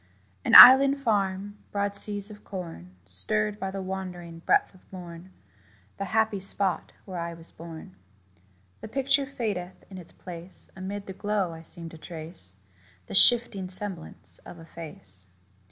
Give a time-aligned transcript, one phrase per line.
[0.43, 5.31] An island farm broad seas of corn Stirred by the wandering breath of morn
[5.97, 7.95] The happy spot where I was born.
[8.79, 12.55] The picture fadeth in its place: Amid the glow I seem to trace
[13.05, 15.27] The shifting semblance of a face.